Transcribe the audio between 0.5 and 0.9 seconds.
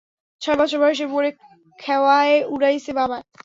বছর